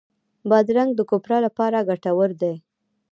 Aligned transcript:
بادرنګ 0.49 0.91
د 0.95 1.01
کوپرا 1.09 1.37
لپاره 1.45 1.85
ګټور 1.89 2.29
دی. 2.41 2.53